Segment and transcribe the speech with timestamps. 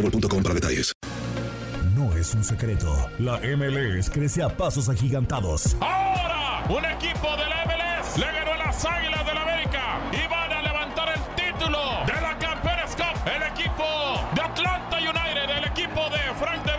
[0.00, 0.92] boostmobile.com para detalles.
[1.94, 2.94] No es un secreto.
[3.18, 5.76] La MLS crece a pasos agigantados.
[5.80, 10.52] Ahora, un equipo de la MLS le ganó a las Águilas del América y van
[10.52, 13.20] a levantar el título de la Campeones Cup.
[13.26, 13.84] El equipo
[14.34, 16.70] de Atlanta United, el equipo de Frank de.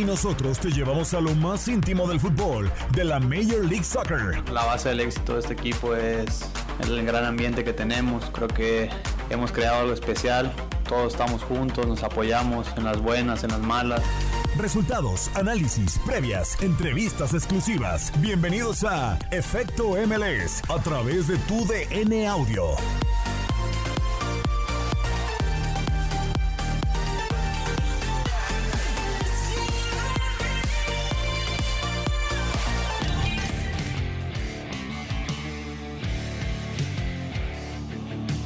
[0.00, 4.48] Y nosotros te llevamos a lo más íntimo del fútbol, de la Major League Soccer.
[4.52, 6.42] La base del éxito de este equipo es
[6.80, 8.30] el gran ambiente que tenemos.
[8.30, 8.90] Creo que
[9.28, 10.52] hemos creado algo especial.
[10.88, 14.00] Todos estamos juntos, nos apoyamos en las buenas, en las malas.
[14.56, 18.10] Resultados, análisis, previas, entrevistas exclusivas.
[18.20, 22.70] Bienvenidos a Efecto MLS a través de tu DN Audio.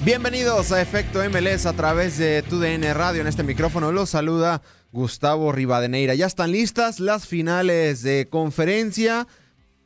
[0.04, 3.20] Bienvenidos a Efecto MLS a través de TUDN Radio.
[3.20, 6.16] En este micrófono los saluda Gustavo Rivadeneira.
[6.16, 9.28] Ya están listas las finales de conferencia.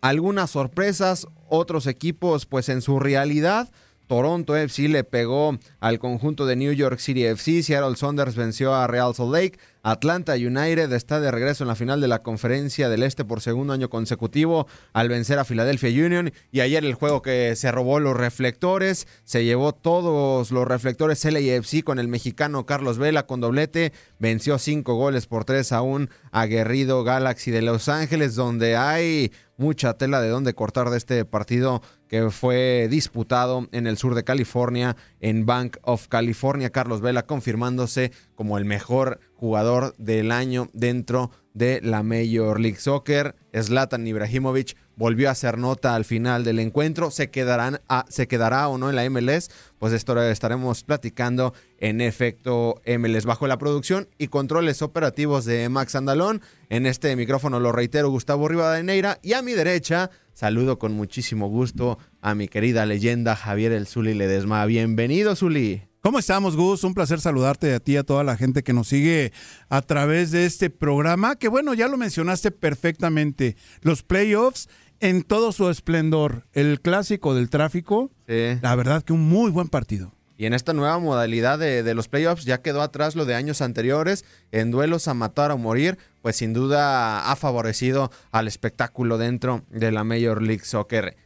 [0.01, 3.69] Algunas sorpresas, otros equipos pues en su realidad.
[4.07, 8.87] Toronto FC le pegó al conjunto de New York City FC, Seattle Saunders venció a
[8.87, 13.05] Real Salt Lake, Atlanta United está de regreso en la final de la conferencia del
[13.05, 16.33] Este por segundo año consecutivo al vencer a Philadelphia Union.
[16.51, 21.85] Y ayer el juego que se robó los reflectores, se llevó todos los reflectores LAFC
[21.85, 27.05] con el mexicano Carlos Vela con doblete, venció cinco goles por tres a un aguerrido
[27.05, 32.31] Galaxy de Los Ángeles donde hay mucha tela de dónde cortar de este partido que
[32.31, 36.71] fue disputado en el sur de California, en Bank of California.
[36.71, 43.35] Carlos Vela confirmándose como el mejor jugador del año dentro de la Major League Soccer.
[43.55, 47.11] Zlatan Ibrahimovic volvió a hacer nota al final del encuentro.
[47.11, 49.51] ¿Se, quedarán ¿Se quedará o no en la MLS?
[49.79, 55.95] Pues esto estaremos platicando en efecto MLS bajo la producción y controles operativos de Max
[55.95, 56.43] Andalón.
[56.69, 61.99] En este micrófono lo reitero Gustavo Rivadeneira y a mi derecha saludo con muchísimo gusto
[62.21, 64.67] a mi querida leyenda Javier El Zuli Ledesma.
[64.67, 65.83] Bienvenido Zuli.
[66.03, 66.85] ¿Cómo estamos, Gus?
[66.85, 69.33] Un placer saludarte a ti y a toda la gente que nos sigue
[69.71, 73.57] a través de este programa, que bueno, ya lo mencionaste perfectamente.
[73.81, 74.69] Los playoffs
[75.01, 76.47] en todo su esplendor.
[76.53, 78.59] El clásico del tráfico, Sí.
[78.61, 80.13] la verdad que un muy buen partido.
[80.39, 84.25] Y en esta nueva modalidad de, los playoffs ya quedó atrás lo de años anteriores,
[84.53, 89.93] en duelos a matar o morir, pues sin duda ha favorecido al espectáculo dentro de
[89.93, 91.17] la Major League Soccer.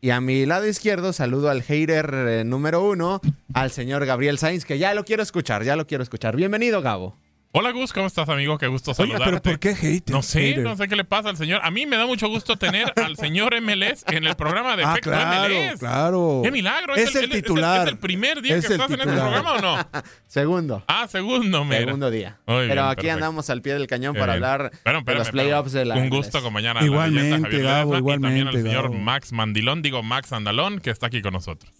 [0.00, 3.20] Y a mi lado izquierdo saludo al hater eh, número uno,
[3.54, 6.36] al señor Gabriel Sainz, que ya lo quiero escuchar, ya lo quiero escuchar.
[6.36, 7.16] Bienvenido, Gabo.
[7.54, 8.56] Hola Gus, ¿cómo estás amigo?
[8.56, 9.24] Qué gusto Oye, saludarte.
[9.26, 10.08] pero ¿por qué hate?
[10.10, 10.64] No sé, Hater?
[10.64, 11.60] no sé qué le pasa al señor.
[11.62, 14.92] A mí me da mucho gusto tener al señor MLS en el programa de Ah,
[14.92, 15.78] Efecto claro, MLS.
[15.78, 16.40] claro.
[16.42, 16.94] ¡Qué milagro!
[16.94, 17.82] Es el titular.
[17.86, 19.76] ¿Es el primer día que estás en este programa o no?
[20.26, 20.82] Segundo.
[20.88, 21.80] Ah, segundo, mira.
[21.80, 22.38] Segundo día.
[22.46, 23.12] Muy Pero bien, aquí perfecto.
[23.16, 25.46] andamos al pie del cañón para hablar Pero, de espérame, los espérame.
[25.46, 28.54] playoffs de la Un gusto acompañar a la Igualmente, Javier Gabo, Ledesma y también al
[28.54, 28.94] igualmente, señor Gabo.
[29.04, 31.70] Max Mandilón, digo Max Andalón, que está aquí con nosotros.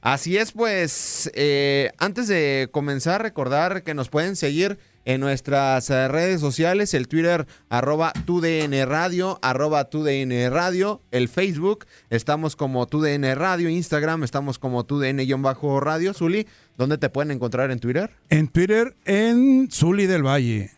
[0.00, 6.08] Así es, pues eh, antes de comenzar, recordar que nos pueden seguir en nuestras eh,
[6.08, 13.34] redes sociales, el Twitter arroba TUDN Radio, arroba TUDN Radio, el Facebook, estamos como TUDN
[13.36, 16.46] Radio, Instagram, estamos como TUDN-Radio, Zuli,
[16.76, 18.10] ¿dónde te pueden encontrar en Twitter?
[18.30, 20.70] En Twitter, en Zuli del Valle.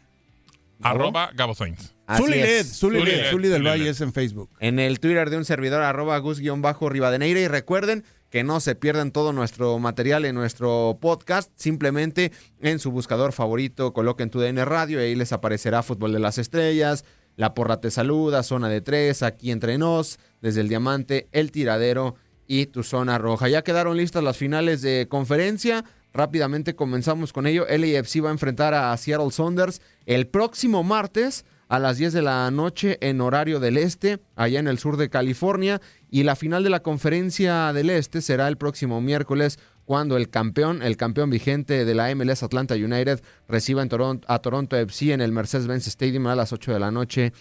[0.82, 1.94] Arroba Gabo Sainz.
[2.17, 2.38] Zuli.
[2.38, 3.90] Led, Zuli Zuli Led, Led, Zuli del Zuli Valle Led.
[3.90, 4.50] es en Facebook.
[4.61, 8.05] en el Twitter de un servidor arroba gus-rivadeneira y recuerden
[8.37, 13.94] que no se pierdan todo nuestro material en nuestro podcast, simplemente en su buscador favorito
[13.94, 17.06] coloquen tu DN Radio y ahí les aparecerá Fútbol de las Estrellas,
[17.37, 22.17] La Porra te saluda, Zona de Tres, Aquí Entre Nos, Desde el Diamante, El Tiradero
[22.47, 23.49] y Tu Zona Roja.
[23.49, 25.87] Ya quedaron listas las finales de conferencia.
[26.12, 27.65] Rápidamente comenzamos con ello.
[27.67, 32.51] LAFC va a enfrentar a Seattle Saunders el próximo martes a las 10 de la
[32.51, 35.81] noche en horario del este, allá en el sur de California.
[36.11, 40.83] Y la final de la conferencia del este será el próximo miércoles cuando el campeón,
[40.83, 45.21] el campeón vigente de la MLS Atlanta United, reciba en Toron- a Toronto FC en
[45.21, 47.33] el Mercedes-Benz Stadium a las 8 de la noche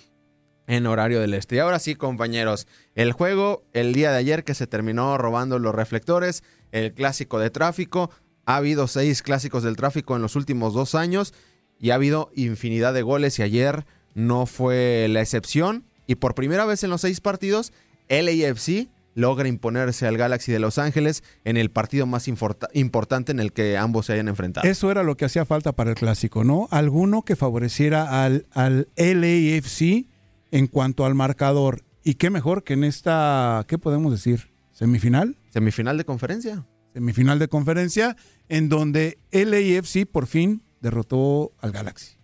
[0.67, 1.55] en horario del este.
[1.55, 5.75] Y ahora sí, compañeros, el juego el día de ayer que se terminó robando los
[5.75, 8.09] reflectores, el clásico de tráfico.
[8.47, 11.33] Ha habido seis clásicos del tráfico en los últimos dos años
[11.79, 15.85] y ha habido infinidad de goles y ayer no fue la excepción.
[16.07, 17.71] Y por primera vez en los seis partidos,
[18.09, 23.39] LAFC logra imponerse al Galaxy de Los Ángeles en el partido más importa- importante en
[23.39, 24.67] el que ambos se hayan enfrentado.
[24.67, 26.67] Eso era lo que hacía falta para el clásico, ¿no?
[26.71, 30.07] Alguno que favoreciera al, al LAFC
[30.51, 31.83] en cuanto al marcador.
[32.03, 34.49] Y qué mejor que en esta, ¿qué podemos decir?
[34.73, 35.37] ¿Semifinal?
[35.49, 36.65] Semifinal de conferencia.
[36.93, 38.15] Semifinal de conferencia,
[38.49, 42.14] en donde LAFC por fin derrotó al Galaxy.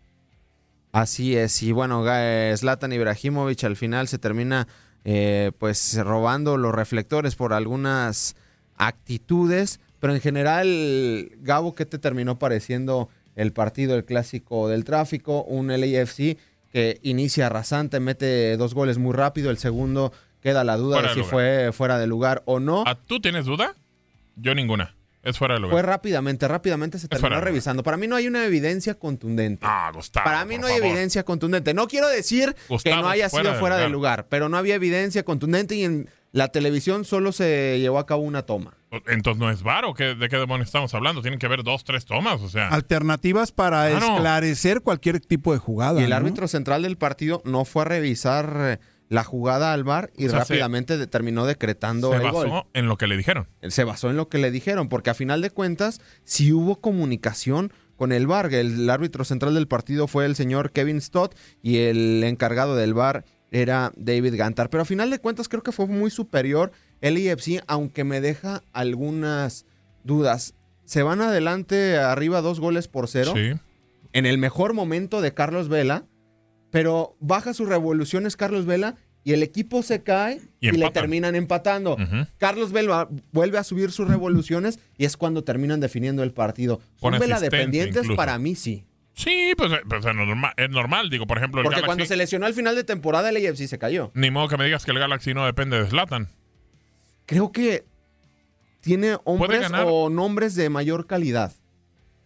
[0.91, 2.03] Así es, y bueno,
[2.57, 4.67] Zlatan Ibrahimovic al final se termina
[5.05, 8.35] eh, pues robando los reflectores por algunas
[8.75, 15.43] actitudes, pero en general, Gabo, ¿qué te terminó pareciendo el partido, el clásico del tráfico?
[15.43, 16.38] Un LAFC
[16.73, 20.11] que inicia rasante, mete dos goles muy rápido, el segundo
[20.41, 21.31] queda la duda Fuera de si lugar.
[21.31, 22.83] fue fuera de lugar o no.
[22.85, 23.75] ¿Ah, ¿Tú tienes duda?
[24.35, 24.95] Yo ninguna.
[25.23, 25.73] Es fuera de lugar.
[25.73, 27.83] Fue rápidamente, rápidamente se terminó revisando.
[27.83, 29.65] Para mí no hay una evidencia contundente.
[29.68, 30.23] Ah, Gustavo.
[30.23, 30.88] Para mí por no hay favor.
[30.88, 31.73] evidencia contundente.
[31.73, 34.19] No quiero decir que no haya fuera sido de fuera de lugar.
[34.21, 38.23] lugar, pero no había evidencia contundente y en la televisión solo se llevó a cabo
[38.23, 38.73] una toma.
[39.07, 41.21] Entonces no es VAR o qué, de qué demonios estamos hablando.
[41.21, 42.41] Tienen que haber dos, tres tomas.
[42.41, 46.00] O sea, Alternativas para esclarecer cualquier tipo de jugada.
[46.01, 46.15] Y el ¿no?
[46.15, 48.79] árbitro central del partido no fue a revisar eh,
[49.11, 52.47] la jugada al bar y O sea, se- rápidamente de- terminó decretando se el basó
[52.47, 52.63] gol.
[52.73, 53.45] en lo que le dijeron.
[53.67, 57.73] Se basó en lo que le dijeron, porque a final de cuentas sí hubo comunicación
[57.97, 58.53] con el VAR.
[58.53, 63.25] El árbitro central del partido fue el señor Kevin Stott y el encargado del VAR
[63.51, 64.69] era David Gantar.
[64.69, 66.71] Pero a final de cuentas creo que fue muy superior
[67.01, 69.65] el IFC, aunque me deja algunas
[70.05, 70.53] dudas.
[70.85, 73.51] Se van adelante arriba dos goles por cero Sí.
[74.13, 76.05] en el mejor momento de Carlos Vela,
[76.71, 81.35] pero baja sus revoluciones Carlos Vela y el equipo se cae Y y, le terminan
[81.35, 81.97] empatando.
[82.38, 86.79] Carlos Vela vuelve a subir sus revoluciones y es cuando terminan definiendo el partido.
[87.00, 88.15] Con Son Vela dependientes incluso.
[88.15, 88.85] para mí sí.
[89.13, 91.09] Sí, pues, eh, pues es, normal, es normal.
[91.09, 91.88] Digo, por ejemplo, el Porque Galaxy.
[91.88, 94.12] cuando se lesionó al final de temporada el AFC se cayó.
[94.15, 96.29] Ni modo que me digas que el Galaxy no depende de Zlatan.
[97.25, 97.85] Creo que
[98.79, 101.53] tiene hombres o nombres de mayor calidad.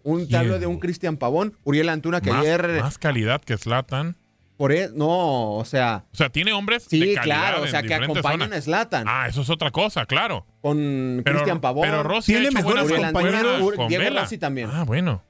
[0.04, 4.16] Un hablo de un Cristian Pavón, Uriel Antuna que Más, ayer más calidad que Zlatan.
[4.58, 7.94] Por e- no, o sea, O sea, tiene hombres sí, de claro, o sea, que
[7.94, 8.60] acompañan zonas.
[8.60, 10.46] a Zlatan Ah, eso es otra cosa, claro.
[10.62, 11.84] con Cristian Pavón.
[11.84, 14.22] pero Rossi Tiene ha hecho mejores compañeros, con Diego Vela.
[14.22, 14.70] Rossi también.
[14.72, 15.24] Ah, bueno.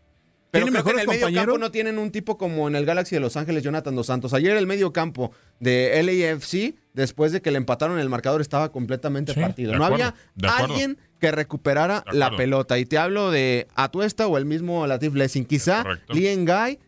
[0.51, 1.59] Pero ¿Tiene creo que en mejores el medio campo compañeros?
[1.59, 4.33] no tienen un tipo como en el Galaxy de Los Ángeles, Jonathan Dos Santos.
[4.33, 9.33] Ayer el medio campo de LAFC, después de que le empataron el marcador, estaba completamente
[9.33, 9.75] Sí, partido.
[9.75, 12.79] No acuerdo, había alguien que recuperara la pelota.
[12.79, 15.43] Y te hablo de Atuesta o el mismo Latif Blessing.
[15.43, 15.83] Quizá.
[16.07, 16.79] Lien Guy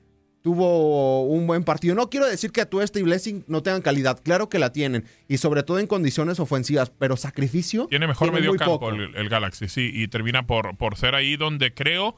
[0.47, 1.93] tuvo un buen partido.
[1.93, 4.17] No quiero decir que Atuesta y Blessing no tengan calidad.
[4.23, 5.03] Claro que la tienen.
[5.27, 6.89] Y sobre todo en condiciones ofensivas.
[6.89, 7.87] Pero sacrificio.
[7.87, 8.91] Tiene mejor medio muy campo poco.
[8.91, 12.15] el, el Galaxy, sí, y termina por, por ser ahí donde creo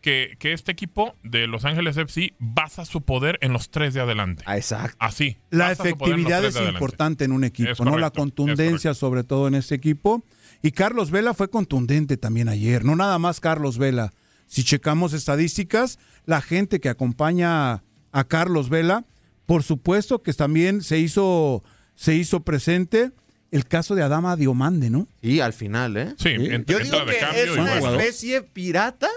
[0.00, 4.02] que, que este equipo de Los Ángeles FC basa su poder en los tres de
[4.02, 4.44] adelante.
[4.46, 4.96] Ah, Exacto.
[5.00, 5.36] Así.
[5.50, 7.98] La efectividad es importante en un equipo, ¿no?
[7.98, 10.24] La contundencia, sobre todo en este equipo.
[10.62, 12.84] Y Carlos Vela fue contundente también ayer.
[12.84, 14.12] No nada más Carlos Vela.
[14.46, 17.82] Si checamos estadísticas, la gente que acompaña
[18.12, 19.04] a Carlos Vela,
[19.46, 21.62] por supuesto que también se hizo,
[21.94, 23.10] se hizo presente
[23.50, 25.06] el caso de Adama Diomande, ¿no?
[25.22, 26.14] Y al final, ¿eh?
[26.18, 26.48] Sí, Sí.
[26.66, 29.08] Yo digo que es una especie pirata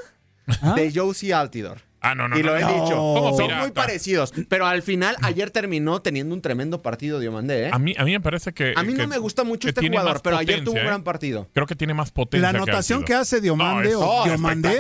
[0.62, 0.76] Ah.
[0.76, 1.82] de Josie Altidor.
[2.00, 2.68] Ah, no, no, y no, lo he no.
[2.74, 2.96] dicho.
[2.96, 3.62] ¿Cómo Son pirata?
[3.62, 4.32] muy parecidos.
[4.48, 7.66] Pero al final, ayer terminó teniendo un tremendo partido Diomandé.
[7.68, 7.70] ¿eh?
[7.74, 8.74] A mí, a mí me parece que.
[8.76, 10.88] A mí no que- me gusta mucho que este jugador, pero ayer tuvo un potencia,
[10.90, 11.04] gran ¿eh?
[11.04, 11.48] partido.
[11.54, 12.48] Creo que tiene más potencia.
[12.48, 13.06] La que anotación Altido.
[13.18, 14.80] que hace Diomande No, es- o Oh, Diomandé.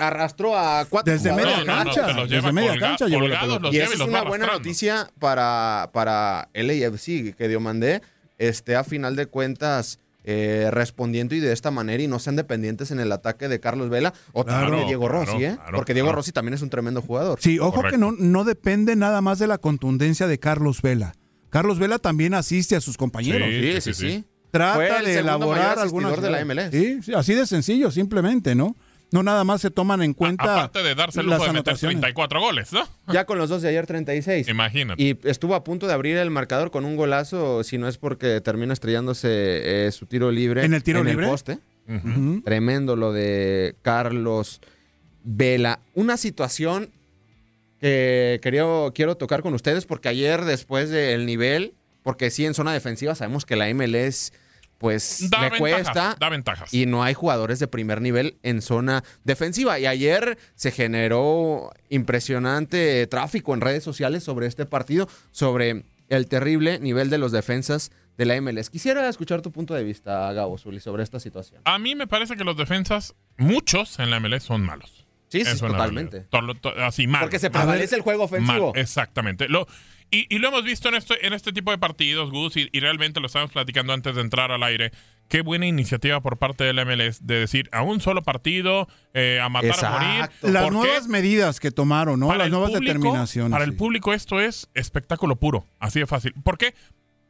[0.00, 1.58] Arrastró a cuatro Desde media.
[1.58, 3.58] No, no, no, cancha, los desde lleva media colga- cancha llevó la pelota.
[3.60, 8.02] los Y esa es una buena noticia para, para LAFC, que Diomandé
[8.38, 12.90] esté a final de cuentas eh, respondiendo y de esta manera y no sean dependientes
[12.90, 15.56] en el ataque de Carlos Vela o también de Diego claro, Rossi, ¿eh?
[15.56, 16.16] claro, Porque Diego claro.
[16.16, 17.38] Rossi también es un tremendo jugador.
[17.40, 17.96] Sí, ojo Correcto.
[17.96, 21.14] que no, no depende nada más de la contundencia de Carlos Vela.
[21.50, 23.48] Carlos Vela también asiste a sus compañeros.
[23.48, 24.10] Sí, Sí, sí, sí, sí.
[24.18, 24.24] sí.
[24.52, 26.70] Trata Fue el de elaborar algunas de la MLS.
[26.70, 28.76] Sí, sí, así de sencillo, simplemente, ¿no?
[29.12, 31.70] No nada más se toman en cuenta Aparte de darse el las lujo de meter
[31.70, 32.00] anotaciones.
[32.00, 32.88] 34 goles, ¿no?
[33.12, 34.48] Ya con los dos de ayer 36.
[34.48, 35.02] Imagínate.
[35.02, 38.40] Y estuvo a punto de abrir el marcador con un golazo, si no es porque
[38.40, 39.28] termina estrellándose
[39.86, 40.64] eh, su tiro libre.
[40.64, 41.26] ¿En el tiro libre?
[41.26, 41.58] poste.
[41.88, 42.08] Ujú.
[42.08, 42.40] Ujú.
[42.42, 44.60] Tremendo lo de Carlos
[45.24, 45.80] Vela.
[45.94, 46.90] Una situación
[47.80, 48.64] que quería-
[48.94, 53.44] quiero tocar con ustedes porque ayer después del nivel, porque sí en zona defensiva sabemos
[53.44, 54.32] que la MLS
[54.82, 56.74] pues Da le ventajas, cuesta da ventajas.
[56.74, 59.78] y no hay jugadores de primer nivel en zona defensiva.
[59.78, 66.78] Y ayer se generó impresionante tráfico en redes sociales sobre este partido, sobre el terrible
[66.80, 68.68] nivel de los defensas de la MLS.
[68.70, 71.62] Quisiera escuchar tu punto de vista, Gabo Zuli, sobre esta situación.
[71.64, 75.01] A mí me parece que los defensas, muchos en la MLS son malos.
[75.32, 76.26] Sí, sí, totalmente.
[76.30, 76.54] realidad.
[76.60, 77.24] To- to- Así, malos.
[77.26, 78.72] Porque se prevalece el juego ofensivo.
[78.72, 79.48] Mal, exactamente.
[79.48, 79.66] Lo,
[80.10, 82.80] y, y lo hemos visto en este, en este tipo de partidos, Gus, y, y
[82.80, 84.92] realmente lo estábamos platicando antes de entrar al aire.
[85.28, 89.48] Qué buena iniciativa por parte del MLS de decir a un solo partido, eh, a
[89.48, 90.08] matar a morir.
[90.16, 90.48] Exacto.
[90.50, 92.26] Las nuevas medidas que tomaron, ¿no?
[92.26, 93.52] Para Las el nuevas público- determinaciones.
[93.52, 93.76] Para el sí.
[93.78, 96.34] público esto es espectáculo puro, así de fácil.
[96.44, 96.74] ¿Por qué?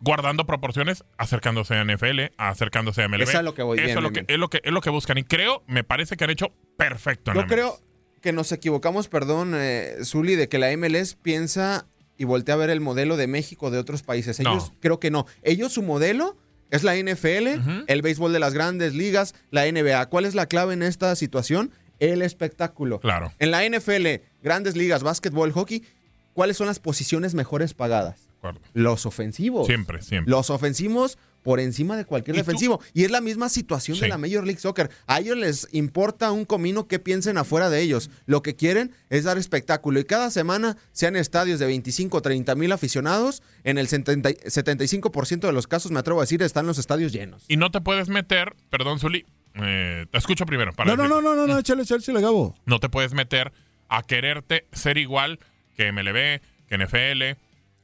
[0.01, 3.23] Guardando proporciones, acercándose a NFL, acercándose a MLB.
[3.23, 4.81] Eso es lo que voy Eso bien, es, lo que, es, lo que, es lo
[4.81, 5.17] que buscan.
[5.19, 7.55] Y creo, me parece que han hecho perfecto en Yo la MLS.
[7.55, 7.79] creo
[8.23, 11.87] que nos equivocamos, perdón, eh, Zuli, de que la MLS piensa
[12.17, 14.41] y voltea a ver el modelo de México de otros países.
[14.41, 14.53] No.
[14.53, 15.27] Ellos creo que no.
[15.43, 16.37] Ellos su modelo
[16.71, 20.07] es la NFL, el béisbol de las grandes ligas, la NBA.
[20.07, 21.71] ¿Cuál es la clave en esta situación?
[21.99, 23.01] El espectáculo.
[23.01, 23.33] Claro.
[23.39, 25.85] En la NFL, grandes ligas, básquetbol, hockey,
[26.33, 28.31] ¿cuáles son las posiciones mejores pagadas?
[28.73, 29.67] Los ofensivos.
[29.67, 30.31] Siempre, siempre.
[30.31, 32.45] Los ofensivos por encima de cualquier ¿Y tú?
[32.45, 32.81] defensivo.
[32.95, 34.91] Y es la misma situación de la Major League Soccer.
[35.07, 38.11] A ellos les importa un comino que piensen afuera de ellos.
[38.27, 39.99] Lo que quieren es dar espectáculo.
[40.01, 43.43] Y cada semana sean estadios de 25 o 30 mil aficionados.
[43.65, 47.13] En el 70 y- 75% de los casos, me atrevo a decir, están los estadios
[47.13, 47.45] llenos.
[47.49, 50.73] Y no te puedes meter, perdón, Zuli, eh, te escucho primero.
[50.73, 52.55] Para No, no, no, no, no, no, échale, échale, Gabo.
[52.67, 53.53] No te puedes meter
[53.89, 55.39] a quererte ser igual
[55.77, 57.23] que MLB, que NFL,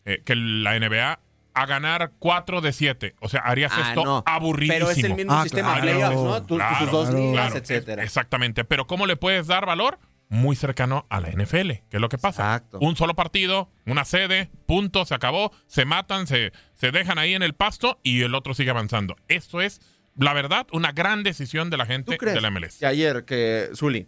[0.05, 1.21] eh, que la NBA,
[1.61, 3.15] a ganar 4 de 7.
[3.21, 4.23] O sea, harías Ah, esto no.
[4.27, 4.87] aburridísimo.
[4.87, 5.83] Pero es el mismo Ah, sistema claro.
[5.83, 6.43] playoffs, ¿no?
[6.47, 7.25] Tú- Claro, tus dos claro.
[7.25, 8.03] ligas, Claro, etcétera.
[8.05, 8.65] exactamente.
[8.65, 9.99] Pero ¿cómo le puedes dar valor?
[10.31, 12.43] Muy cercano a la NFL, que es lo que pasa.
[12.55, 12.79] Exacto.
[12.83, 17.43] Un solo partido, una sede, punto, se acabó, se matan, se, se dejan ahí en
[17.43, 19.17] el pasto y el otro sigue avanzando.
[19.29, 19.81] Esto es,
[20.17, 22.79] la verdad, una gran decisión de la ¿Tú gente crees de la MLS.
[22.79, 24.07] que ayer que Zuli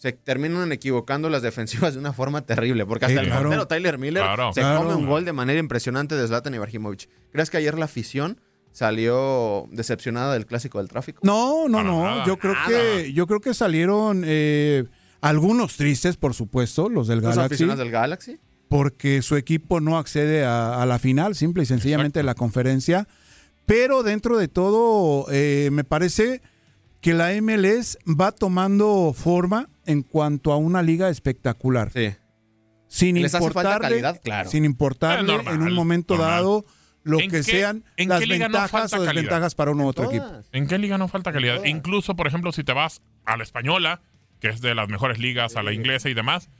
[0.00, 2.86] se terminan equivocando las defensivas de una forma terrible?
[2.86, 3.42] Porque hasta Sí, el claro.
[3.42, 4.52] portero Tyler Miller Claro.
[4.54, 4.78] se Claro.
[4.82, 7.08] come un gol de manera impresionante de Zlatan Ibrahimovic.
[7.30, 8.40] ¿Crees que ayer la afición
[8.72, 11.20] salió decepcionada del clásico del tráfico?
[11.22, 12.04] No, no, Para no.
[12.04, 12.66] nada, yo creo nada.
[12.68, 14.84] que yo creo que salieron eh,
[15.20, 18.38] algunos tristes, por supuesto, los del Los Galaxy, aficionados del Galaxy.
[18.68, 22.26] porque su equipo no accede a, a la final, simple y sencillamente Exacto.
[22.26, 23.08] la conferencia.
[23.66, 26.40] Pero dentro de todo, eh, me parece
[27.00, 31.90] que la MLS va tomando forma en cuanto a una liga espectacular.
[31.92, 32.14] Sí.
[32.88, 34.50] Sin Les hace falta importarle, calidad, claro.
[34.50, 34.64] sin
[35.26, 36.30] normal, en un momento normal.
[36.36, 36.64] dado
[37.02, 39.14] lo ¿En que qué- sean en las qué liga no ventajas falta o calidad?
[39.22, 40.26] desventajas para uno u otro equipo.
[40.52, 41.64] ¿En qué liga no falta calidad?
[41.64, 44.00] Incluso, por ejemplo, si te vas a la española,
[44.40, 46.50] que es de las mejores ligas, a la inglesa y demás,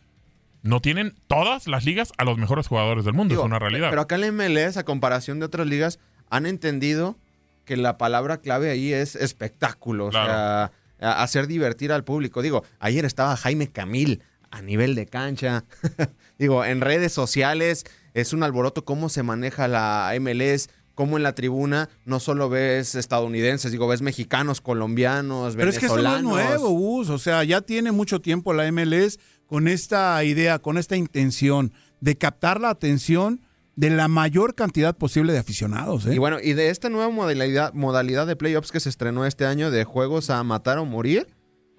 [0.63, 3.33] no tienen todas las ligas a los mejores jugadores del mundo.
[3.33, 3.91] Digo, es una realidad.
[3.91, 7.17] Pero acá en la MLS, a comparación de otras ligas, han entendido
[7.65, 10.07] que la palabra clave ahí es espectáculo.
[10.07, 12.43] O sea, a- hacer divertir al público.
[12.43, 15.65] Digo, ayer estaba Jaime Camil a nivel de cancha.
[16.39, 21.35] Digo, en redes sociales es un alboroto cómo se maneja la MLS, cómo en la
[21.35, 26.17] tribuna no solo ves estadounidenses, digo, ves mexicanos, colombianos, Pero es que esto no es
[26.23, 26.33] venezolanos.
[26.61, 27.09] nuevo, Gus.
[27.11, 32.17] O sea, ya tiene mucho tiempo la MLS con esta idea, con esta intención de
[32.17, 33.41] captar la atención
[33.77, 36.07] de la mayor cantidad posible de aficionados.
[36.07, 36.15] ¿eh?
[36.15, 39.71] Y bueno, y de esta nueva modalidad, modalidad de playoffs que se estrenó este año
[39.71, 41.29] de juegos a matar o morir,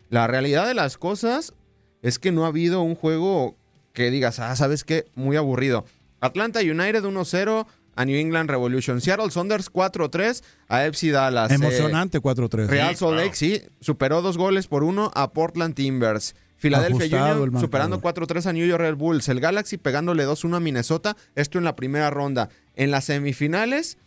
[0.09, 1.53] la realidad de las cosas
[2.01, 3.55] es que no ha habido un juego
[3.93, 5.05] que digas, ah, ¿sabes qué?
[5.15, 5.85] Muy aburrido.
[6.19, 9.01] Atlanta United 1-0 a New England Revolution.
[9.01, 11.51] Seattle Saunders 4-3 a FC Dallas.
[11.51, 12.67] Eh, Emocionante 4-3.
[12.67, 13.17] Real Salt.
[13.17, 16.35] Lake, sí, superó dos goles por uno a Portland Timbers.
[16.63, 18.27] El Union superando marcador.
[18.27, 19.27] 4-3 a New York Red Bulls.
[19.29, 21.17] El Galaxy pegándole 2-1 a Minnesota.
[21.35, 22.49] Esto en la primera ronda.
[22.75, 23.97] En las semifinales,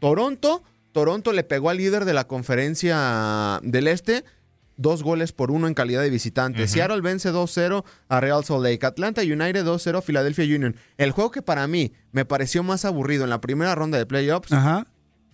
[0.00, 0.62] Toronto.
[0.92, 4.24] Toronto le pegó al líder de la conferencia del Este.
[4.76, 6.66] Dos goles por uno en calidad de visitante.
[6.66, 8.84] Seattle vence 2-0 a Real Salt Lake.
[8.84, 10.76] Atlanta United 2-0 a Philadelphia Union.
[10.96, 14.50] El juego que para mí me pareció más aburrido en la primera ronda de playoffs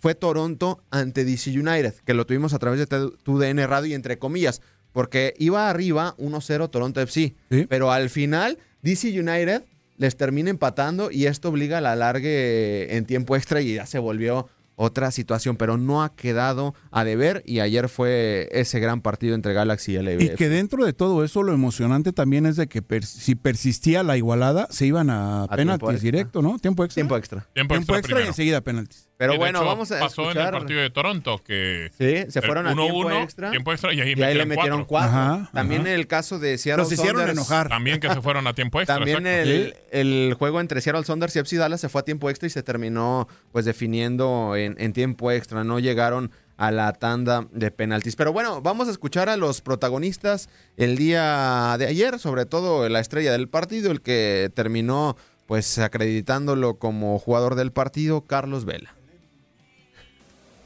[0.00, 3.94] fue Toronto ante DC United, que lo tuvimos a través de tu DN Radio y
[3.94, 4.60] entre comillas,
[4.92, 7.66] porque iba arriba 1-0 Toronto FC, Sí.
[7.68, 9.64] pero al final DC United
[9.96, 13.98] les termina empatando y esto obliga a la largue en tiempo extra y ya se
[13.98, 14.48] volvió
[14.80, 19.52] otra situación, pero no ha quedado a deber y ayer fue ese gran partido entre
[19.52, 20.22] Galaxy y LAFC.
[20.22, 24.16] Y que dentro de todo eso, lo emocionante también es de que si persistía la
[24.16, 26.60] igualada, se iban a, penaltis directo, ¿no?
[26.60, 27.00] Tiempo extra.
[27.00, 27.48] Tiempo extra.
[27.52, 29.07] Tiempo, Tiempo extra, extra y enseguida penaltis.
[29.18, 30.52] Pero Y bueno, hecho, vamos a pasó en el escuchar.
[30.52, 33.50] partido de Toronto que Sí, se fueron a tiempo 1-1, extra.
[33.50, 35.10] tiempo extra y ahí, Y ahí le metieron cuatro.
[35.10, 35.90] Ajá, También ajá.
[35.92, 37.68] el caso de Seattle Los hicieron enojar.
[37.68, 38.96] También que se fueron a tiempo extra.
[38.96, 42.46] También el, el juego entre Seattle Saunders y FC Dallas se fue a tiempo extra
[42.46, 45.64] y se terminó pues definiendo en, en tiempo extra.
[45.64, 48.14] No llegaron a la tanda de penaltis.
[48.14, 53.00] Pero bueno, vamos a escuchar a los protagonistas el día de ayer, sobre todo la
[53.00, 58.94] estrella del partido, el que terminó pues acreditándolo como jugador del partido, Carlos Vela.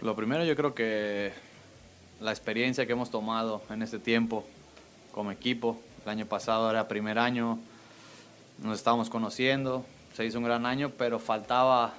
[0.02, 1.32] Lo primero yo creo que
[2.20, 4.44] la experiencia que hemos tomado en este tiempo
[5.12, 7.60] como equipo, el año pasado era primer año,
[8.60, 11.94] nos estábamos conociendo, se hizo un gran año, pero faltaba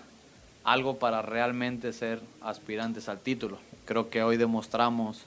[0.66, 3.58] algo para realmente ser aspirantes al título.
[3.86, 5.24] Creo que hoy demostramos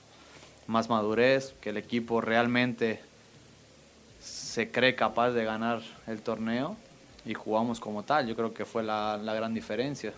[0.67, 3.01] más madurez, que el equipo realmente
[4.21, 6.77] se cree capaz de ganar el torneo
[7.25, 8.27] y jugamos como tal.
[8.27, 10.13] Yo creo que fue la, la gran diferencia.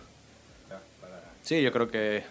[1.41, 2.23] Sí, yo creo que,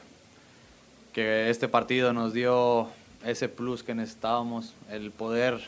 [1.19, 2.87] que este partido nos dio
[3.25, 5.59] ese plus que necesitábamos, el poder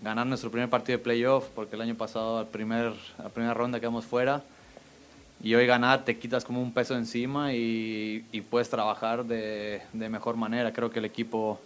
[0.00, 3.80] ganar nuestro primer partido de playoff, porque el año pasado, al primer, la primera ronda
[3.80, 4.44] quedamos fuera,
[5.42, 10.08] y hoy ganar te quitas como un peso encima y, y puedes trabajar de, de
[10.08, 10.72] mejor manera.
[10.72, 11.58] Creo que el equipo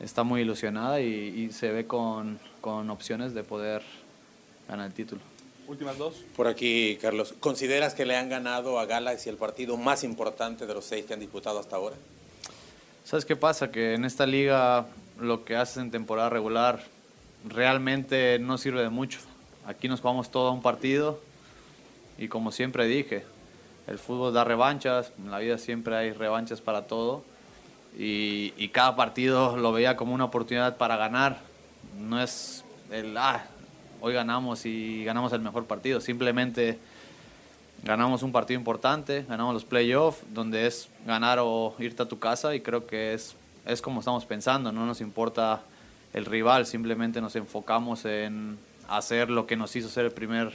[0.00, 3.82] está muy ilusionada y, y se ve con, con opciones de poder
[4.66, 5.20] ganar el título.
[5.66, 6.14] Últimas dos.
[6.34, 7.34] Por aquí, Carlos.
[7.40, 11.12] ¿Consideras que le han ganado a Galaxy el partido más importante de los seis que
[11.12, 11.96] han disputado hasta ahora?
[13.08, 13.70] ¿Sabes qué pasa?
[13.70, 14.84] Que en esta liga
[15.18, 16.80] lo que haces en temporada regular
[17.42, 19.18] realmente no sirve de mucho.
[19.66, 21.18] Aquí nos jugamos todo a un partido
[22.18, 23.24] y como siempre dije,
[23.86, 27.24] el fútbol da revanchas, en la vida siempre hay revanchas para todo
[27.96, 31.38] y, cada partido lo veía como una oportunidad para ganar.
[31.98, 33.42] No es el, ah,
[34.02, 36.78] hoy ganamos y ganamos el mejor partido, simplemente
[37.84, 42.54] ganamos un partido importante, ganamos los playoffs, donde es ganar o irte a tu casa
[42.54, 43.34] y creo que es,
[43.66, 45.62] es como estamos pensando, no nos importa
[46.12, 50.52] el rival, simplemente nos enfocamos en hacer lo que nos hizo ser el primer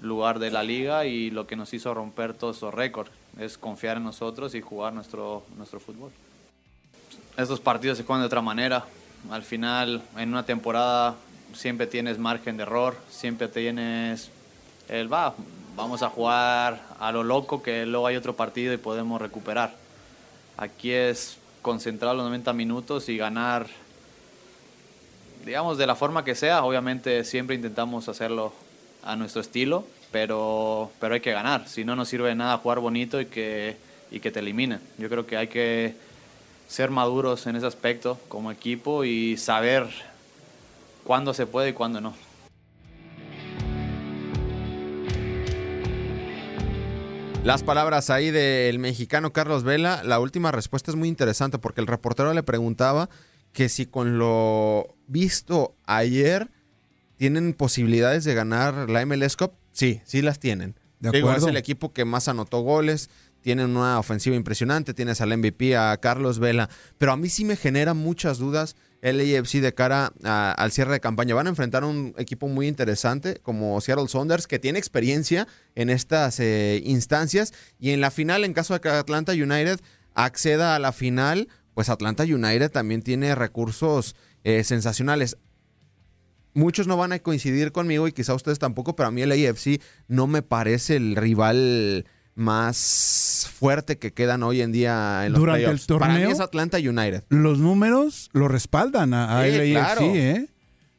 [0.00, 3.98] lugar de la liga y lo que nos hizo romper todos esos récords, es confiar
[3.98, 6.10] en nosotros y jugar nuestro, nuestro fútbol.
[7.36, 8.84] Estos partidos se juegan de otra manera,
[9.30, 11.14] al final en una temporada
[11.52, 14.30] siempre tienes margen de error, siempre tienes
[14.88, 15.34] el va,
[15.76, 19.74] vamos a jugar a lo loco que luego hay otro partido y podemos recuperar.
[20.56, 23.66] Aquí es concentrar los 90 minutos y ganar,
[25.44, 26.64] digamos, de la forma que sea.
[26.64, 28.54] Obviamente siempre intentamos hacerlo
[29.04, 31.68] a nuestro estilo, pero, pero hay que ganar.
[31.68, 33.76] Si no, no sirve de nada jugar bonito y que,
[34.10, 34.80] y que te eliminen.
[34.96, 35.94] Yo creo que hay que
[36.68, 39.86] ser maduros en ese aspecto como equipo y saber
[41.04, 42.14] cuándo se puede y cuándo no.
[47.46, 51.86] Las palabras ahí del mexicano Carlos Vela, la última respuesta es muy interesante porque el
[51.86, 53.08] reportero le preguntaba
[53.52, 56.50] que si con lo visto ayer
[57.16, 59.52] tienen posibilidades de ganar la MLS Cup.
[59.70, 60.74] Sí, sí las tienen.
[60.98, 63.10] De Digo, es el equipo que más anotó goles,
[63.42, 67.54] tienen una ofensiva impresionante, tienes al MVP, a Carlos Vela, pero a mí sí me
[67.54, 71.34] genera muchas dudas el AFC de cara a- al cierre de campaña.
[71.34, 76.40] Van a enfrentar un equipo muy interesante como Seattle Saunders, que tiene experiencia en estas
[76.40, 79.80] eh, instancias, y en la final, en caso de que Atlanta United
[80.14, 85.36] acceda a la final, pues Atlanta United también tiene recursos eh, sensacionales.
[86.54, 89.82] Muchos no van a coincidir conmigo y quizá ustedes tampoco, pero a mí el AFC
[90.08, 92.06] no me parece el rival
[92.36, 95.86] más fuerte que quedan hoy en día en los Durante el playoffs.
[95.86, 97.24] Para mí torneo, es Atlanta United.
[97.30, 100.02] Los números lo respaldan a, a Sí, LAFC, claro.
[100.14, 100.48] ¿eh?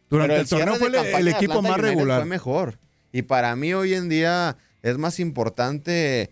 [0.09, 2.21] Durante Pero el torneo fue el, equipo más United regular.
[2.21, 2.79] Fue mejor.
[3.11, 6.31] Y para mí hoy en día es más importante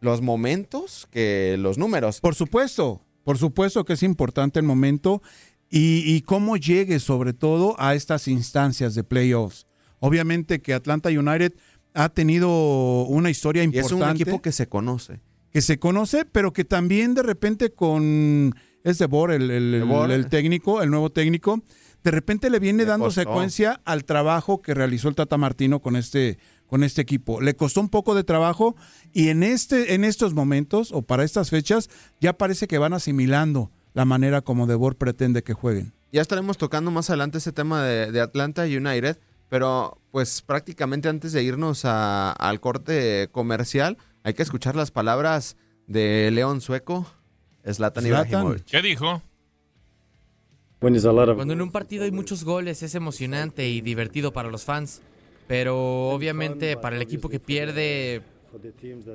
[0.00, 2.20] los momentos que los números.
[2.20, 5.22] Por supuesto, por supuesto que es importante el momento.
[5.68, 9.66] y, y cómo llegue sobre todo a estas instancias de playoffs.
[9.98, 11.54] Obviamente que Atlanta United
[11.96, 14.04] ha tenido una historia Y es importante.
[14.04, 15.20] un equipo que se conoce.
[15.50, 18.54] que se conoce, pero que también de repente con
[18.84, 20.10] es de Boer, el, el- el- Boer.
[20.12, 21.62] el técnico, el nuevo técnico,
[22.04, 23.22] de repente le viene Le dando costó.
[23.22, 27.40] secuencia al trabajo que realizó el Tata Martino con este, con este equipo.
[27.40, 28.76] Le costó un poco de trabajo
[29.12, 31.88] y en, este, en estos momentos o para estas fechas
[32.20, 35.94] ya parece que van asimilando la manera como De Boer pretende que jueguen.
[36.12, 41.32] Ya estaremos tocando más adelante ese tema de, de Atlanta United, pero pues prácticamente antes
[41.32, 45.56] de irnos a- al corte comercial, hay que escuchar las palabras
[45.86, 47.06] de León Sueco,
[47.64, 48.28] Zlatan Zlatan.
[48.28, 48.64] Ibrahimovic.
[48.64, 49.22] ¿Qué dijo?
[51.36, 55.00] Cuando en un partido hay muchos goles es emocionante y divertido para los fans,
[55.48, 58.22] pero obviamente para el equipo que pierde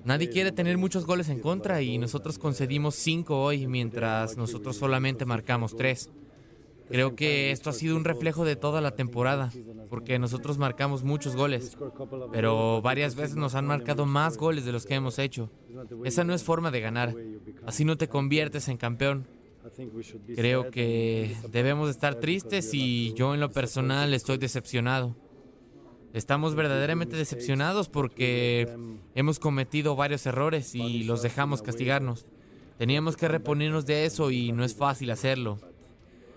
[0.06, 5.26] nadie quiere tener muchos goles en contra y nosotros concedimos cinco hoy mientras nosotros solamente
[5.26, 6.10] marcamos tres.
[6.92, 9.52] Creo que esto ha sido un reflejo de toda la temporada,
[9.90, 11.78] porque nosotros marcamos muchos goles,
[12.32, 15.50] pero varias veces nos han marcado más goles de los que hemos hecho.
[16.04, 17.16] Esa no es forma de ganar,
[17.66, 19.28] así no te conviertes en campeón.
[20.36, 25.16] Creo que debemos estar tristes y yo en lo personal estoy decepcionado.
[26.14, 28.76] Estamos verdaderamente decepcionados porque
[29.16, 32.26] hemos cometido varios errores y los dejamos castigarnos.
[32.78, 35.60] Teníamos que reponernos de eso y no es fácil hacerlo.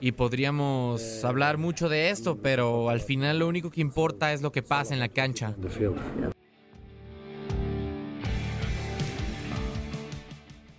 [0.04, 4.52] Y podríamos hablar mucho de esto, pero al final lo único que importa es lo
[4.52, 5.54] que pasa en la cancha.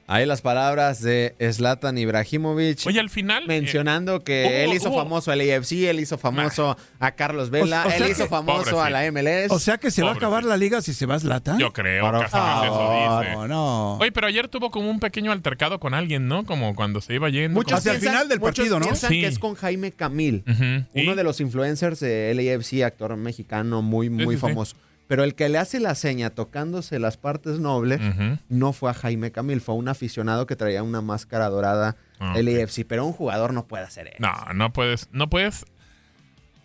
[0.07, 2.85] Ahí las palabras de Zlatan Ibrahimovic.
[2.85, 3.43] Oye, al final.
[3.45, 7.49] eh, mencionando que hubo- él hizo hubo- famoso al AFC, él hizo famoso a Carlos
[7.49, 9.51] Vela, O- o sea él hizo que- famoso a la MLS.
[9.51, 11.57] O sea que se va a acabar la liga si se va Zlatan.
[11.57, 13.47] Yo creo, Por casualmente eso dice.
[13.47, 13.97] no.
[13.97, 16.45] Oye, pero ayer tuvo como un pequeño altercado con alguien, ¿no?
[16.45, 17.55] Como cuando se iba yendo.
[17.59, 19.21] Muchos piensan- muchos piensan Sí.
[19.21, 20.43] que es con Jaime Camil,
[20.93, 24.37] uno de los influencers de LAFC, actor mexicano muy, muy sí, sí.
[24.37, 24.75] famoso.
[25.07, 28.01] Pero el que le hace la seña tocándose las partes nobles
[28.49, 32.43] no fue a Jaime Camil, fue un aficionado que traía una máscara dorada Ah, ok.
[32.43, 34.17] LAFC, pero un jugador no puede hacer eso.
[34.19, 35.65] No, no puedes, no puedes,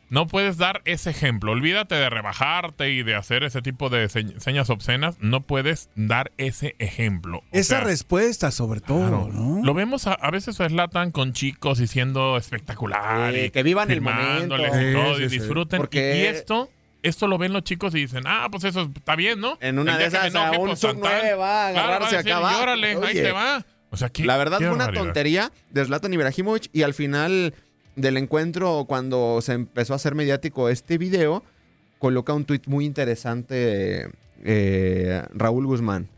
[0.08, 1.52] no puedes dar ese ejemplo.
[1.52, 5.16] Olvídate de rebajarte y de hacer ese tipo de se- señas obscenas.
[5.20, 7.38] No puedes dar ese ejemplo.
[7.38, 9.64] O Esa sea, respuesta sobre todo, claro, ¿no?
[9.64, 13.32] Lo vemos a, a veces a Zlatan con chicos y siendo espectacular.
[13.34, 14.56] Sí, y que vivan el momento.
[14.56, 15.38] y todo, Sí, y sí, sí.
[15.40, 15.78] disfruten.
[15.78, 16.68] Porque- Y, esto,
[17.02, 19.56] esto lo ven los chicos y dicen, ah, pues eso está bien, ¿no?
[19.60, 21.12] En una de esas, a enoje, un pues, sub tan, tan.
[21.20, 22.58] 9 va a Claro, agarrarse a decir, acá abajo.
[22.58, 23.64] "Y órale, ahí te va.
[23.90, 25.04] O sea, qué- La verdad qué fue una barbaridad.
[25.04, 27.54] tontería de Zlatan Ibrahimovic y al final
[27.96, 31.42] del encuentro, cuando se empezó a hacer mediático este video,
[31.98, 34.08] coloca un tuit muy interesante
[34.44, 36.08] eh, Raúl Guzmán,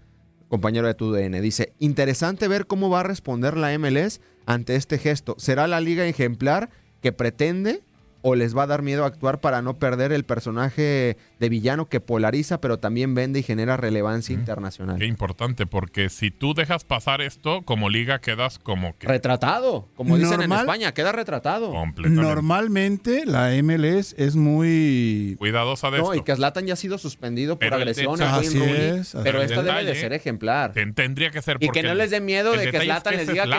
[0.48, 1.40] compañero de TUDN.
[1.40, 5.34] Dice, interesante ver cómo va a responder la MLS ante este gesto.
[5.38, 6.68] ¿Será la liga ejemplar
[7.00, 7.80] que pretende
[8.22, 12.00] o les va a dar miedo actuar para no perder el personaje de villano que
[12.00, 14.98] polariza, pero también vende y genera relevancia internacional?
[14.98, 20.16] Qué importante, porque si tú dejas pasar esto, como liga quedas como que Retratado, como
[20.16, 20.52] dicen en.
[20.52, 21.70] España, queda retratado.
[21.72, 26.24] completamente Normalmente la MLS es muy cuidadosa de No, y esto.
[26.24, 29.40] que Zlatan ya ha sido suspendido Pero por agresión a Así Rooney, es, así pero
[29.42, 29.50] es.
[29.50, 30.72] esto El debe de ser ejemplar.
[30.72, 33.16] Ten- tendría que ser Y que no les dé miedo de que es Zlatan que
[33.18, 33.50] les es diga que.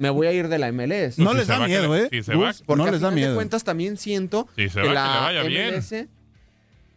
[0.00, 1.18] Me voy a ir de la MLS.
[1.18, 2.22] No Si les da miedo, le- ¿eh?
[2.22, 3.34] si Gus, Porque no a les da de miedo.
[3.36, 5.74] cuentas también siento Si se que va, que la le vaya bien.
[5.74, 6.08] MLS,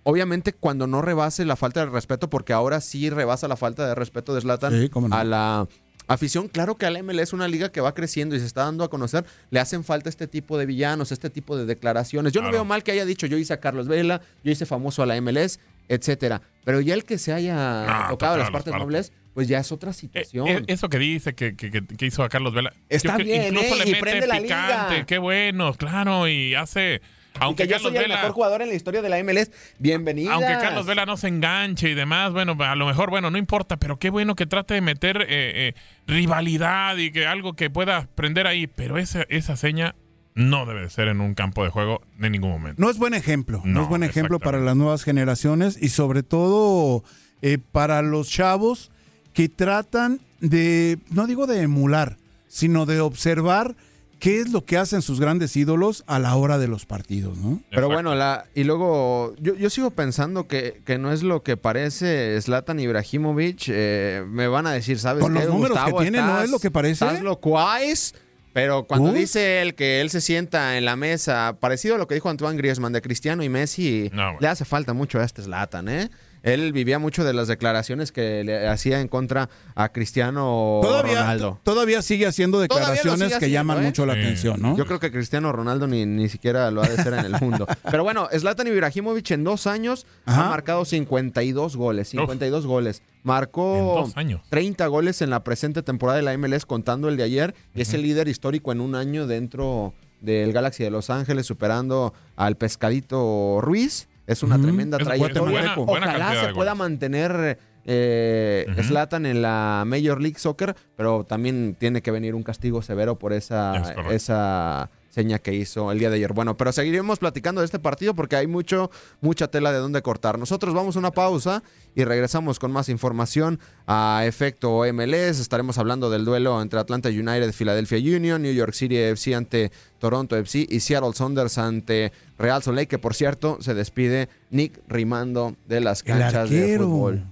[0.03, 3.95] obviamente cuando no rebase la falta de respeto, porque ahora sí rebasa la falta de
[3.95, 5.15] respeto de Zlatan Sí, no.
[5.15, 5.67] a la
[6.07, 8.63] afición, claro que a la MLS es una liga que va creciendo y se está
[8.65, 12.33] dando a conocer, le hacen falta este tipo de villanos, este tipo de declaraciones.
[12.33, 15.01] Yo no veo mal que haya dicho, yo hice a Carlos Vela, yo hice famoso
[15.01, 16.41] a la MLS, etcétera.
[16.65, 18.85] Pero ya el que se haya No, tocado las las partes partes.
[18.85, 20.47] nobles, pues ya es otra Eh, situación.
[20.47, 22.73] eh, eso que dice que, que- hizo a Carlos Vela.
[22.89, 23.77] Está bien, Incluso ¿eh?
[23.79, 24.93] le Y mete prende la picante.
[24.93, 25.05] liga.
[25.05, 26.27] Qué bueno, claro.
[26.27, 27.01] Y hace.
[27.35, 30.33] Y Aunque que yo soy el mejor jugador en la historia de la MLS, bienvenida.
[30.33, 33.77] Aunque Carlos Vela no se enganche y demás, bueno, a lo mejor, bueno, no importa,
[33.77, 35.73] pero qué bueno que trate de meter eh, eh,
[36.05, 38.67] rivalidad y que algo que pueda prender ahí.
[38.67, 39.95] Pero esa, esa seña
[40.35, 42.79] no debe de ser en un campo de juego en ningún momento.
[42.81, 46.21] No es buen ejemplo, no, No, es buen ejemplo para las nuevas generaciones y sobre
[46.21, 47.03] todo
[47.41, 48.91] eh, para los chavos
[49.33, 52.17] que tratan de, no digo de emular,
[52.47, 53.75] sino de observar
[54.19, 57.61] qué es lo que hacen sus grandes ídolos a la hora de los partidos, ¿no?
[57.71, 61.57] Pero bueno, la, y luego yo, yo sigo pensando que, que no es lo que
[61.57, 63.63] parece Zlatan Ibrahimovic.
[63.67, 65.97] eh, me van a decir, ¿sabes Con qué, los números Gustavo?
[65.97, 67.05] que tiene, ¿no es lo que parece?
[67.05, 68.13] Estás locuaz.
[68.53, 72.13] Pero cuando dice él que él se sienta en la mesa, parecido a lo que
[72.13, 74.37] dijo Antoine Griezmann de Cristiano y Messi, No, bueno.
[74.41, 76.09] le hace falta mucho a este Zlatan, ¿eh?
[76.43, 81.59] Él vivía mucho de las declaraciones que le hacía en contra a Cristiano Todavía, Ronaldo.
[81.63, 83.85] todavía sigue haciendo declaraciones sigue que haciendo, llaman ¿eh?
[83.87, 84.77] mucho la atención, ¿no?
[84.77, 87.65] Yo creo que Cristiano Ronaldo ni, ni siquiera lo ha de ser en el mundo.
[87.89, 90.45] Pero bueno, Zlatan Ibrahimovic en dos años Ajá.
[90.45, 92.09] ha marcado 52 goles.
[92.09, 93.01] 52 goles.
[93.23, 94.41] Marcó En dos años.
[94.49, 97.55] 30 goles en la presente temporada de la MLS, contando el de ayer.
[97.73, 102.13] y Es el líder histórico en un año dentro del Galaxy de Los Ángeles, superando
[102.35, 104.07] al Pescadito Ruiz.
[104.25, 105.41] Es una tremenda Es trayectoria.
[105.41, 106.77] buena- buena Ojalá se pueda goles.
[106.77, 108.65] mantener eh.
[108.83, 113.33] Zlatan en la Major League Soccer, pero también tiene que venir un castigo severo por
[113.33, 113.75] esa,
[114.07, 116.33] Es esa seña que hizo el día de ayer.
[116.33, 118.89] Bueno, pero seguiremos platicando de este partido porque hay mucho,
[119.21, 120.39] mucha tela de dónde cortar.
[120.39, 121.61] Nosotros vamos a una pausa
[121.93, 125.39] y regresamos con más información a efecto MLS.
[125.39, 130.35] Estaremos hablando del duelo entre Atlanta United, Philadelphia Union, New York City FC ante Toronto
[130.35, 135.55] FC y Seattle Saunders ante Real Salt Lake, que por cierto se despide Nick Rimando
[135.67, 137.23] de las El canchas de fútbol.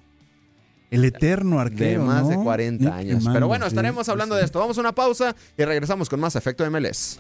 [0.92, 2.04] El eterno De arquero.
[2.04, 2.44] más de ¿no?
[2.44, 3.20] 40 Nick años.
[3.20, 4.40] Rimando, Pero bueno, estaremos sí, hablando sí.
[4.40, 4.60] de esto.
[4.60, 7.20] Vamos a una pausa y regresamos con más efecto MLS.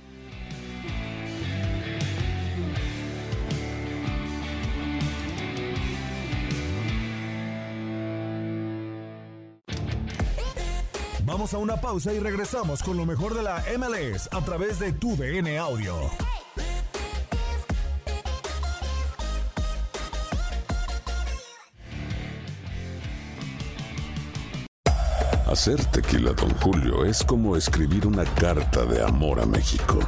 [11.41, 15.15] A una pausa y regresamos con lo mejor de la MLS a través de tu
[15.17, 15.95] DN Audio.
[25.47, 29.99] Hacer tequila, Don Julio, es como escribir una carta de amor a México.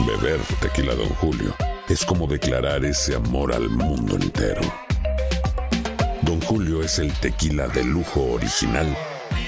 [0.00, 1.54] Beber tequila, Don Julio,
[1.88, 4.60] es como declarar ese amor al mundo entero.
[6.20, 8.94] Don Julio es el tequila de lujo original,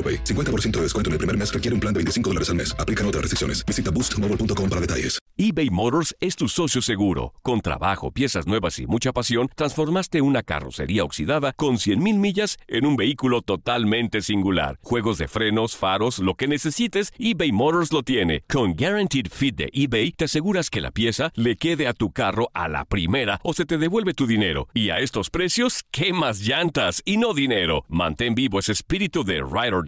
[0.00, 0.24] AroPay.
[0.24, 2.74] 50% de descuento en el primer mes requiere un plan de 25 dólares al mes.
[2.78, 3.66] Aplican otras restricciones.
[3.66, 5.20] Visita boostmobile.com para detalles.
[5.42, 7.32] eBay Motors es tu socio seguro.
[7.42, 12.84] Con trabajo, piezas nuevas y mucha pasión, transformaste una carrocería oxidada con 100.000 millas en
[12.84, 14.78] un vehículo totalmente singular.
[14.82, 18.44] Juegos de frenos, faros, lo que necesites, eBay Motors lo tiene.
[18.50, 22.50] Con Guaranteed Fit de eBay, te aseguras que la pieza le quede a tu carro
[22.52, 24.68] a la primera o se te devuelve tu dinero.
[24.74, 27.86] Y a estos precios, ¿qué más llantas y no dinero?
[27.88, 29.86] Mantén vivo ese espíritu de Ride or